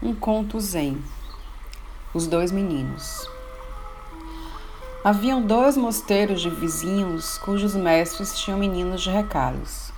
[0.00, 1.02] Um conto zen.
[2.14, 3.28] Os dois meninos.
[5.02, 9.92] Haviam dois mosteiros de vizinhos cujos mestres tinham meninos de recados.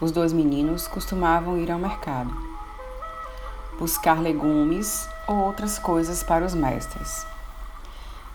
[0.00, 2.36] Os dois meninos costumavam ir ao mercado,
[3.78, 7.24] buscar legumes ou outras coisas para os mestres.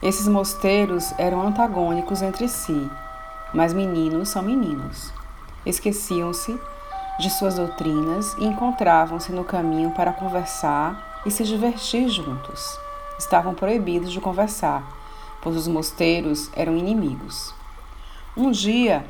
[0.02, 2.90] Esses mosteiros eram antagônicos entre si,
[3.54, 5.12] mas meninos são meninos.
[5.66, 6.58] Esqueciam-se
[7.20, 12.78] de suas doutrinas e encontravam-se no caminho para conversar e se divertir juntos.
[13.18, 14.84] Estavam proibidos de conversar,
[15.42, 17.54] pois os mosteiros eram inimigos.
[18.36, 19.06] Um dia,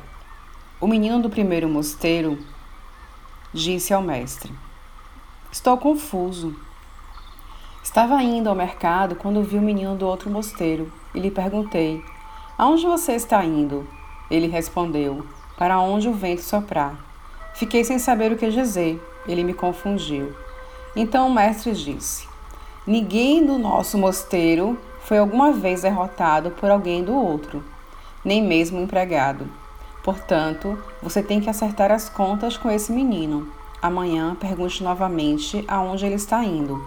[0.80, 2.38] o menino do primeiro mosteiro
[3.52, 4.52] disse ao mestre:
[5.50, 6.54] Estou confuso.
[7.82, 12.04] Estava indo ao mercado quando vi o menino do outro mosteiro e lhe perguntei:
[12.58, 13.88] Aonde você está indo?
[14.30, 15.26] Ele respondeu:
[15.56, 17.05] Para onde o vento soprar.
[17.56, 19.02] Fiquei sem saber o que dizer.
[19.26, 20.36] Ele me confundiu.
[20.94, 22.28] Então o mestre disse:
[22.86, 27.64] Ninguém do nosso mosteiro foi alguma vez derrotado por alguém do outro,
[28.22, 29.48] nem mesmo empregado.
[30.04, 33.50] Portanto, você tem que acertar as contas com esse menino.
[33.80, 36.86] Amanhã pergunte novamente aonde ele está indo.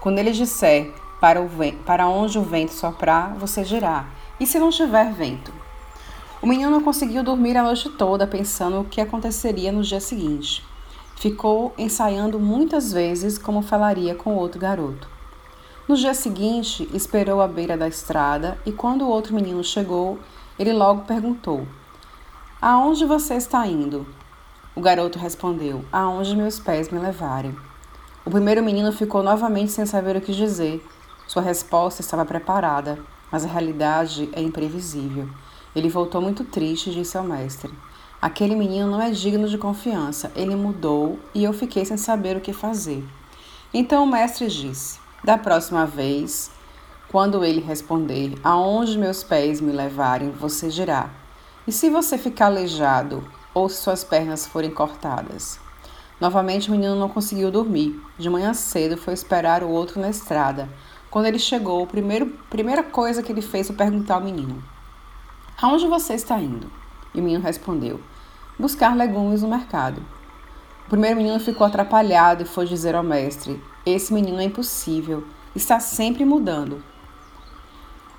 [0.00, 1.40] Quando ele disser para,
[1.86, 4.06] para onde o vento soprar, você dirá:
[4.40, 5.57] E se não tiver vento?
[6.40, 10.64] O menino não conseguiu dormir a noite toda pensando o que aconteceria no dia seguinte.
[11.16, 15.08] Ficou ensaiando muitas vezes como falaria com outro garoto.
[15.88, 20.20] No dia seguinte, esperou à beira da estrada e quando o outro menino chegou,
[20.56, 21.66] ele logo perguntou:
[22.62, 24.06] Aonde você está indo?
[24.76, 27.56] O garoto respondeu: Aonde meus pés me levarem.
[28.24, 30.86] O primeiro menino ficou novamente sem saber o que dizer.
[31.26, 32.96] Sua resposta estava preparada,
[33.32, 35.28] mas a realidade é imprevisível.
[35.74, 37.72] Ele voltou muito triste disse ao mestre:
[38.20, 40.32] Aquele menino não é digno de confiança.
[40.34, 43.04] Ele mudou e eu fiquei sem saber o que fazer.
[43.72, 46.50] Então o mestre disse: Da próxima vez,
[47.08, 51.10] quando ele responder aonde meus pés me levarem, você dirá:
[51.66, 53.22] E se você ficar aleijado
[53.54, 55.60] ou se suas pernas forem cortadas?
[56.20, 58.02] Novamente o menino não conseguiu dormir.
[58.18, 60.68] De manhã cedo foi esperar o outro na estrada.
[61.08, 64.62] Quando ele chegou, a primeira coisa que ele fez foi perguntar ao menino:
[65.60, 66.70] Aonde você está indo?
[67.12, 68.00] E o menino respondeu:
[68.56, 70.00] Buscar legumes no mercado.
[70.86, 75.26] O primeiro menino ficou atrapalhado e foi dizer ao mestre: Esse menino é impossível,
[75.56, 76.80] está sempre mudando.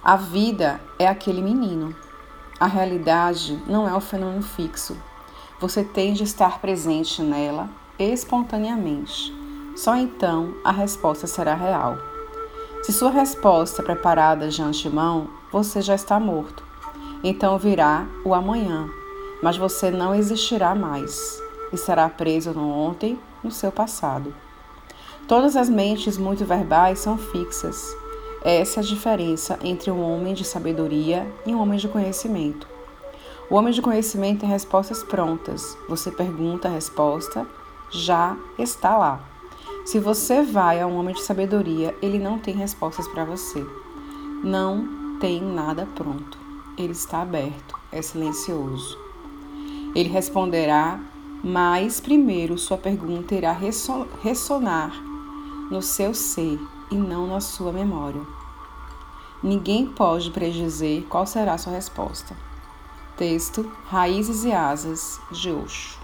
[0.04, 1.96] A vida é aquele menino.
[2.60, 4.98] A realidade não é um fenômeno fixo.
[5.62, 9.34] Você tem de estar presente nela espontaneamente.
[9.78, 11.98] Só então a resposta será real.
[12.84, 16.69] Se sua resposta é preparada de antemão, você já está morto.
[17.22, 18.90] Então virá o amanhã,
[19.44, 21.42] mas você não existirá mais
[21.72, 24.34] e será preso no ontem, no seu passado.
[25.28, 27.94] Todas as mentes muito verbais são fixas.
[28.42, 32.66] Essa é a diferença entre um homem de sabedoria e um homem de conhecimento.
[33.50, 35.78] O homem de conhecimento tem respostas prontas.
[35.90, 37.46] Você pergunta a resposta,
[37.92, 39.20] já está lá.
[39.86, 43.66] Se você vai a um homem de sabedoria, ele não tem respostas para você.
[44.42, 46.49] Não tem nada pronto
[46.80, 48.98] ele está aberto, é silencioso.
[49.94, 51.00] Ele responderá,
[51.44, 53.52] mas primeiro sua pergunta irá
[54.22, 54.92] ressonar
[55.70, 56.60] no seu ser
[56.90, 58.22] e não na sua memória.
[59.44, 62.36] Ninguém pode predizer qual será sua resposta.
[63.18, 66.00] Texto Raízes e Asas de Oxo.